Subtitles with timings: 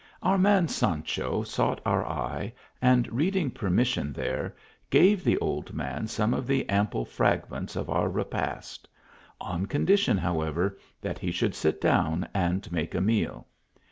[0.23, 4.55] Our man Sancho sought our eye, and reading per mission there,
[4.89, 8.87] gave the old man some of the ample fragments of our repast;
[9.39, 13.45] on condition, however, that he should sit down and make a meal.